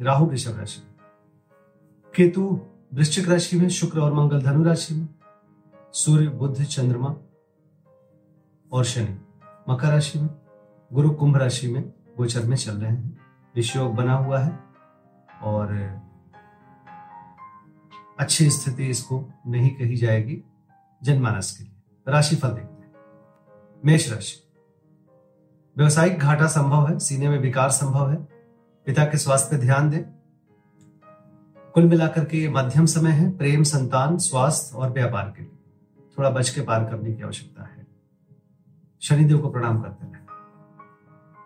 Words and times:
राहु 0.00 0.26
वृषभ 0.26 0.58
राशि 0.58 0.82
में। 0.86 0.94
केतु 2.16 2.60
वृश्चिक 2.94 3.28
राशि 3.28 3.56
में, 3.56 3.68
शुक्र 3.68 4.00
और 4.00 4.14
मंगल 4.14 4.42
धनु 4.42 4.64
राशि 4.64 4.94
में, 4.94 5.08
सूर्य 5.92 6.28
बुद्ध 6.28 6.64
चंद्रमा 6.64 7.16
और 8.72 8.84
शनि 8.84 9.18
मकर 9.68 9.88
राशि 9.88 10.18
में, 10.18 10.30
गुरु 10.92 11.10
कुंभ 11.10 11.36
राशि 11.36 11.68
में 11.68 11.92
गोचर 12.16 12.46
में 12.46 12.56
चल 12.56 12.72
रहे 12.72 12.90
हैं। 12.90 13.18
विषयोग 13.54 13.94
बना 13.94 14.14
हुआ 14.14 14.38
है 14.38 14.58
और 15.42 15.72
अच्छी 18.18 18.50
स्थिति 18.50 18.86
इसको 18.86 19.28
नहीं 19.46 19.70
कही 19.70 19.96
जाएगी 19.96 20.42
जनमानस 21.02 21.56
के 21.56 21.64
लिए। 21.64 21.76
राशि 22.08 22.36
फल 22.36 22.48
देखते 22.48 22.82
हैं। 22.82 22.94
मेष 23.84 24.12
राशि। 24.12 24.42
व्यवसायिक 25.76 26.18
घाटा 26.18 26.46
संभव 26.46 26.88
है, 26.88 26.98
सीने 26.98 27.28
में 27.28 27.38
विकार 27.38 27.70
संभव 27.70 28.10
है 28.10 28.35
पिता 28.86 29.04
के 29.04 29.18
स्वास्थ्य 29.18 29.56
पर 29.56 29.62
ध्यान 29.62 29.90
दें। 29.90 30.02
कुल 31.74 31.84
मिलाकर 31.84 32.24
के 32.24 32.38
ये 32.38 32.48
मध्यम 32.48 32.86
समय 32.86 33.10
है, 33.10 33.36
प्रेम, 33.36 33.62
संतान, 33.62 34.18
स्वास्थ्य 34.18 34.76
और 34.76 34.90
व्यापार 34.90 35.34
के 35.36 35.42
लिए। 35.42 35.52
थोड़ा 36.18 36.30
बच 36.30 36.50
के 36.50 36.60
पार 36.60 36.84
करने 36.84 37.12
की 37.12 37.22
आवश्यकता 37.22 37.64
है। 37.64 37.86
शनिदेव 39.00 39.38
को 39.38 39.50
प्रणाम 39.50 39.80
करते 39.80 40.06
रहे 40.06 40.16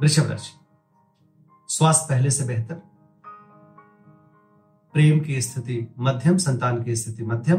वृषभ 0.00 0.30
राशि। 0.30 0.66
स्वास्थ्य 1.68 2.06
पहले 2.10 2.30
से 2.30 2.44
बेहतर। 2.44 2.74
प्रेम 4.92 5.20
की 5.20 5.42
स्थिति 5.42 5.94
मध्यम, 5.98 6.36
संतान 6.36 6.82
की 6.82 6.96
स्थिति 6.96 7.22
मध्यम। 7.24 7.58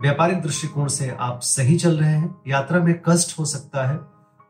व्यापारिक 0.00 0.42
दृष्टिकोण 0.42 0.88
से 0.88 1.10
आप 1.10 1.40
सही 1.40 1.78
चल 1.78 1.98
रहे 1.98 2.10
हैं। 2.10 2.42
यात्रा 2.46 2.84
में 2.84 3.02
कष्ट 3.06 3.38
हो 3.38 3.44
सकता 3.44 3.86
है 3.86 4.00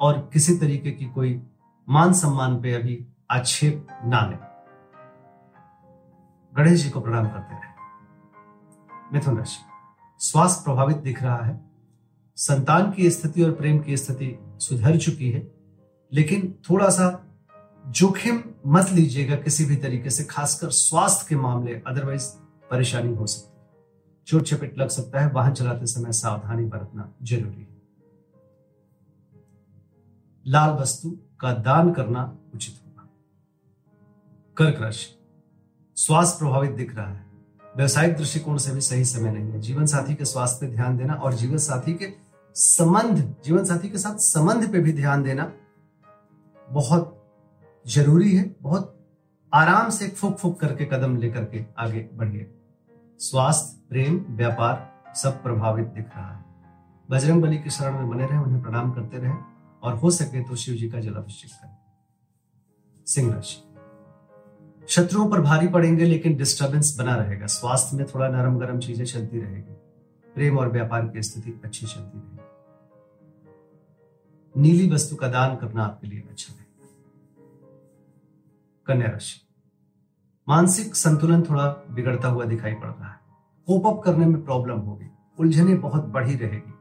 और 0.00 0.30
किसी 0.32 0.56
तरीके 0.56 0.90
की 0.90 1.04
कोई 1.04 1.42
मान 1.88 2.12
सम्मान 2.12 2.62
पे 2.62 2.74
अभी 2.74 3.06
आक्षेप 3.30 3.86
ना 3.90 4.30
लें। 4.30 4.38
गणेश 6.56 6.82
जी 6.82 6.90
को 6.90 7.00
प्रणाम 7.00 7.28
करते 7.28 7.54
रहे 7.54 7.66
मिथुन 9.12 9.38
राशि, 9.38 9.58
स्वास्थ्य 10.18 10.64
प्रभावित 10.64 10.96
दिख 10.96 11.22
रहा 11.22 11.42
है। 11.44 11.70
संतान 12.36 12.92
की 12.92 13.10
स्थिति 13.10 13.42
और 13.42 13.52
प्रेम 13.52 13.78
की 13.78 13.96
स्थिति 13.96 14.38
सुधर 14.60 14.96
चुकी 14.96 15.30
है। 15.30 15.52
लेकिन 16.12 16.58
थोड़ा 16.70 16.88
सा 16.88 17.26
जोखिम 17.86 18.44
मत 18.66 18.90
लीजिएगा 18.90 19.36
किसी 19.36 19.64
भी 19.64 19.76
तरीके 19.76 20.10
से, 20.10 20.24
खासकर 20.24 20.70
स्वास्थ्य 20.70 21.26
के 21.28 21.36
मामले। 21.36 21.82
अदरवाइज़ 21.86 22.30
परेशानी 22.70 23.14
हो 23.14 23.26
सकती 23.26 23.60
है। 23.60 23.66
चोट 24.26 24.42
चपेट 24.42 24.78
लग 24.78 24.88
सकता 24.88 25.20
है। 25.20 25.30
वाहन 25.30 25.52
चलाते 25.52 25.86
समय 25.86 26.12
सावधानी 26.12 26.64
बरतना 26.64 27.12
ज़रूरी 27.22 27.60
है। 27.60 27.76
लाल 30.46 30.70
वस्तु 30.70 31.18
का 31.40 31.52
दान 31.52 31.92
करना 31.92 32.38
उचित 32.54 32.85
कर्क 34.58 34.80
राशि। 34.80 35.18
स्वास्थ्य 35.96 36.38
प्रभावित 36.38 36.70
दिख 36.70 36.96
रहा 36.96 37.08
है। 37.08 37.26
व्यवसायिक 37.76 38.16
दृष्टिकोण 38.16 38.56
से 38.56 38.72
भी 38.72 38.80
सही 38.80 39.04
समय 39.04 39.32
नहीं 39.32 39.50
है। 39.50 39.60
जीवन 39.60 39.86
साथी 39.86 40.14
के 40.14 40.24
स्वास्थ्य 40.24 40.66
पे 40.66 40.72
ध्यान 40.72 40.96
देना 40.96 41.14
और 41.14 41.34
जीवन 41.34 41.56
साथी 41.56 41.94
के 41.94 42.12
संबंध, 42.54 43.36
जीवन 43.44 43.64
साथी 43.64 43.88
के 43.88 43.98
साथ 43.98 44.14
संबंध 44.14 44.72
पे 44.72 44.80
भी 44.80 44.92
ध्यान 44.92 45.22
देना 45.22 45.52
बहुत 46.70 47.34
ज़रूरी 47.86 48.36
है। 48.36 48.56
बहुत 48.62 49.06
आराम 49.54 49.90
से 49.90 50.08
फुक 50.08 50.38
फुक 50.38 50.60
करके 50.60 50.84
कदम 50.84 51.16
लेकर 51.16 51.44
के 51.44 51.64
आगे 51.78 52.10
बढ़िए। 52.14 52.54
स्वास्थ्य, 53.18 53.86
प्रेम, 53.88 54.24
व्यापार 54.28 55.02
सब 55.14 55.42
प्रभावित 55.42 55.86
दिख 55.86 56.08
रहा 56.16 56.36
है। 56.36 56.44
बजरंग 57.10 57.42
बली 57.42 57.58
के 57.58 57.70
शरण 57.70 57.92
में 57.92 58.08
बने 58.08 58.26
रहे, 58.26 58.38
उन्हें 58.38 58.62
प्रणाम 58.62 58.92
करते 58.92 59.16
रहे 59.16 59.32
और 59.82 59.94
हो 59.94 60.10
सके 60.10 60.42
तो 60.42 60.56
शिव 60.56 60.74
जी 60.74 60.90
का 60.90 61.00
जलाभिषेक 61.00 61.50
करें। 61.50 61.76
सिंह 63.06 63.34
राशि। 63.34 63.75
शत्रुओं 64.88 65.30
पर 65.30 65.40
भारी 65.40 65.68
पड़ेंगे, 65.68 66.04
लेकिन 66.04 66.36
डिस्टरबेंस 66.36 66.96
बना 66.98 67.14
रहेगा। 67.14 67.46
स्वास्थ्य 67.46 67.96
में 67.96 68.06
थोड़ा 68.06 68.28
नरम 68.28 68.58
गरम 68.58 68.78
चीज़ें 68.78 69.04
चलती 69.04 69.40
रहेगी। 69.40 69.74
प्रेम 70.34 70.58
और 70.58 70.68
व्यापार 70.68 71.06
की 71.06 71.22
स्थिति 71.22 71.60
अच्छी 71.64 71.86
चलती 71.86 72.18
रहेगी। 72.18 72.36
नीली 74.60 74.90
वस्तु 74.90 75.16
का 75.16 75.28
दान 75.28 75.56
करना 75.56 75.84
आपके 75.84 76.06
लिए 76.06 76.20
अच्छा 76.20 76.54
रहेगा 76.54 76.66
कन्या 78.86 79.08
राशि। 79.08 79.40
मानसिक 80.48 80.94
संतुलन 80.96 81.42
थोड़ा 81.42 81.66
बिगड़ता 81.90 82.28
हुआ 82.28 82.44
दिखाई 82.44 82.72
पड़ 82.72 82.88
रहा 82.88 83.08
है। 83.08 83.20
कोप 83.66 83.86
अप 83.86 84.02
करने 84.04 84.26
में 84.26 84.44
प्रॉब्लम 84.44 84.78
होगी। 84.78 85.10
उलझने 85.38 85.74
बहुत 85.74 86.04
बढ़ी 86.04 86.36
रहेगी। 86.36 86.74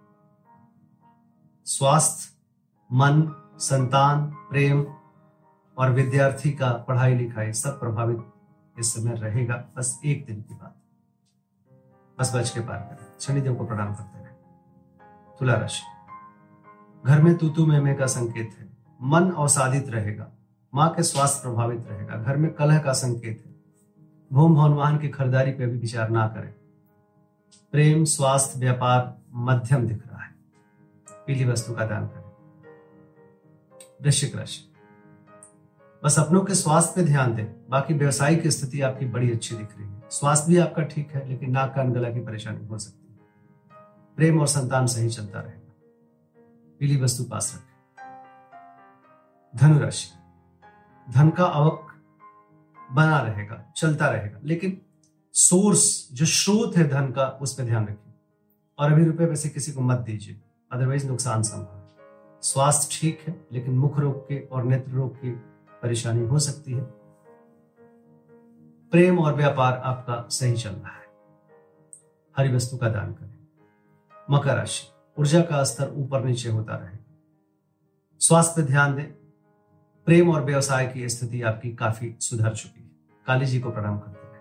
स्वास्थ्य, 1.65 2.29
मन, 2.93 3.35
संतान, 3.59 4.25
प्रेम 4.25 4.85
और 5.77 5.91
विद्यार्थी 5.91 6.51
का 6.51 6.71
पढ़ाई 6.71 7.15
लिखाई 7.15 7.53
सब 7.53 7.79
प्रभावित 7.79 8.17
इस 8.79 8.93
समय 8.93 9.15
रहेगा। 9.15 9.69
बस 9.77 9.99
एक 10.05 10.25
दिन 10.25 10.41
की 10.41 10.53
बात। 10.53 10.75
बस 12.19 12.35
बच 12.35 12.49
के 12.49 12.59
पार 12.59 12.77
करें। 12.77 13.19
शनिदेव 13.19 13.55
को 13.55 13.65
प्रणाम 13.65 13.95
करते 13.95 14.19
रहे। 14.19 14.33
तुला 15.39 15.53
राशि। 15.53 15.83
घर 17.05 17.21
में 17.21 17.37
तूतू 17.37 17.65
में 17.65 17.95
का 17.95 18.05
संकेत 18.05 18.55
है। 18.59 18.77
मन 19.01 19.31
अवसादित 19.31 19.89
रहेगा। 19.89 20.31
माँ 20.75 20.93
के 20.93 21.03
स्वास्थ्य 21.03 21.41
प्रभावित 21.41 21.87
रहेगा। 21.87 22.15
घर 22.15 22.37
में 22.37 22.53
कलह 22.53 22.79
का 22.79 22.93
संकेत 22.93 23.43
है। 23.45 23.55
भूम 24.33 24.55
भवन 24.55 24.73
वाहन 24.73 24.97
की 24.97 25.09
खरीदारी 25.09 25.51
पर 25.51 25.65
भी 25.65 25.77
विचार 25.77 26.09
ना 26.09 26.27
करें। 26.27 26.53
प्रेम, 27.71 28.03
स्वास्थ्य, 28.03 28.59
व्यापार 28.59 29.21
मध्यम 29.33 29.87
दिख 29.87 30.07
रहा 30.07 30.21
है। 30.21 30.35
पीली 31.27 31.45
वस्तु 31.45 31.73
का 31.73 31.85
दान 31.85 32.07
करें। 32.07 32.25
वृश्चिक 34.01 34.35
राशि। 34.35 34.74
बस 36.05 36.19
अपनों 36.19 36.41
के 36.41 36.55
स्वास्थ्य 36.55 36.93
पे 36.95 37.07
ध्यान 37.07 37.35
दें। 37.35 37.69
बाकी 37.69 37.93
व्यवसायिक 37.93 38.47
स्थिति 38.47 38.81
आपकी 38.81 39.05
बड़ी 39.05 39.31
अच्छी 39.31 39.55
दिख 39.55 39.77
रही 39.77 39.89
है। 39.89 40.03
स्वास्थ्य 40.09 40.47
भी 40.47 40.57
आपका 40.57 40.83
ठीक 40.83 41.11
है, 41.11 41.29
लेकिन 41.29 41.51
नाक 41.51 41.75
कान 41.75 41.93
गला 41.93 42.09
की 42.09 42.19
परेशानी 42.19 42.65
हो 42.65 42.77
सकती 42.77 43.07
है। 43.11 43.19
प्रेम 44.15 44.39
और 44.39 44.47
संतान 44.47 44.87
सही 44.87 45.09
चलता 45.09 45.39
रहेगा। 45.39 45.73
पीली 46.79 47.01
वस्तु 47.01 47.23
पास 47.23 47.53
रखें। 47.55 47.75
धनुराशि। 49.55 50.09
धन 51.11 51.29
का 51.29 51.45
आवक 51.45 51.87
बना 52.91 53.21
रहेगा, 53.21 53.73
चलता 53.77 54.09
रहेगा। 54.09 54.39
लेकिन 54.43 54.81
सोर्स, 55.33 56.09
जो 56.13 56.25
स्रोत 56.25 56.77
है 56.77 56.87
धन 56.87 57.11
का, 57.11 57.39
उस 57.41 57.53
पर 57.53 57.63
ध्यान 57.63 57.83
रखिए 57.83 58.13
और 58.79 58.93
अभी 58.93 59.05
रुपए 59.05 59.25
पैसे 59.25 59.49
किसी 59.49 59.71
को 59.71 59.81
मत 59.81 59.97
दीजिए 59.97 60.41
अदरवाइज़ 60.71 61.07
नुकसान 61.07 61.41
संभव 61.41 61.89
स्वास्थ्य 62.41 62.97
ठीक 63.01 63.19
है, 63.27 63.45
लेकिन 63.51 63.77
मुख 63.77 63.99
रोग 63.99 64.29
के 64.29 64.39
और 64.39 64.63
नेत्र 64.63 64.91
रोग 64.91 65.15
की 65.15 65.54
परेशानी 65.85 66.27
हो 66.27 66.39
सकती 66.39 66.73
है। 66.73 66.83
प्रेम 68.91 69.19
और 69.19 69.33
व्यापार 69.33 69.77
आपका 69.77 70.27
सही 70.29 70.53
चल 70.53 70.69
रहा 70.69 70.91
है। 70.91 71.07
हरी 72.37 72.55
वस्तु 72.55 72.77
का 72.77 72.89
दान 72.89 73.13
करें। 73.13 73.35
मकर 74.31 74.55
राशि, 74.55 74.87
ऊर्जा 75.19 75.41
का 75.41 75.63
स्तर 75.63 75.93
ऊपर 75.95 76.23
नीचे 76.23 76.49
होता 76.49 76.75
रहेगा 76.75 77.21
स्वास्थ्य 78.19 78.63
ध्यान 78.63 78.95
दें। 78.95 79.05
प्रेम 80.05 80.29
और 80.29 80.43
व्यवसाय 80.43 80.87
की 80.87 81.09
स्थिति 81.09 81.41
आपकी 81.41 81.71
काफ़ी 81.73 82.15
सुधर 82.19 82.55
चुकी 82.55 82.83
है। 82.83 82.89
काली 83.27 83.45
जी 83.45 83.59
को 83.59 83.71
प्रणाम 83.71 83.99
करते 83.99 84.27
रहे 84.27 84.39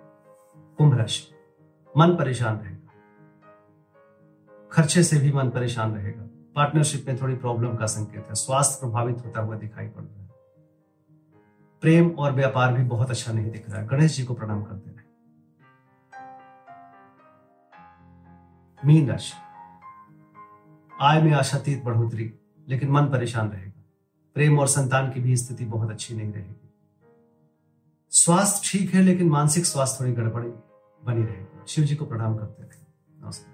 कुंभ 0.77 0.99
राशि, 0.99 1.35
मन 1.97 2.17
परेशान 2.17 2.57
रहेगा। 2.57 2.91
खर्चे 4.73 5.03
से 5.03 5.19
भी 5.19 5.33
मन 5.33 5.51
परेशान 5.51 5.95
रहेगा। 5.95 6.23
पार्टनरशिप 6.57 7.05
में 7.09 7.21
थोड़ी 7.23 7.37
प्रॉब्लम 7.37 7.77
का 7.77 7.87
संकेत 7.87 8.27
है। 8.29 8.35
स्वास्थ्य 8.35 8.77
प्रभावित 8.81 9.17
होता 9.25 9.41
हुआ 9.41 9.57
दिखाई 9.57 9.89
पड़ 9.89 10.03
रहा 10.03 10.19
है। 10.19 10.24
प्रेम 11.85 12.11
और 12.11 12.33
व्यापार 12.33 12.75
भी 12.75 12.85
बहुत 12.85 13.11
अच्छा 13.11 13.33
नहीं 13.33 13.51
दिख 13.51 13.71
रहा 13.71 13.81
है। 13.81 13.87
गणेश 13.87 14.17
जी 14.17 14.25
को 14.25 14.35
प्रणाम 14.35 14.63
करते 14.63 14.91
रहे 14.91 15.05
मीन 18.87 19.09
राशि। 19.09 19.33
आय 21.01 21.23
में 21.23 21.33
आशातीत 21.33 21.85
बढ़ोतरी, 21.85 22.35
लेकिन 22.69 22.91
मन 22.91 23.05
परेशान 23.05 23.49
रहेगा। 23.49 23.83
प्रेम 24.35 24.59
और 24.59 24.69
संतान 24.69 25.11
की 25.11 25.21
भी 25.21 25.37
स्थिति 25.37 25.65
बहुत 25.65 25.91
अच्छी 25.91 26.15
नहीं 26.15 26.33
रहेगी। 26.33 26.75
स्वास्थ्य 28.11 28.69
ठीक 28.73 28.95
है, 28.95 29.03
लेकिन 29.03 29.29
मानसिक 29.29 29.67
स्वास्थ्य 29.67 30.05
थोड़ी 30.05 30.13
गड़बड़ी 30.13 30.49
बनी 31.05 31.23
रहेगी। 31.23 31.63
शिव 31.69 31.85
जी 31.85 31.97
को 31.97 32.05
प्रणाम 32.05 32.37
करते 32.37 32.63
रहे। 32.63 32.87
नमस्कार। 33.25 33.54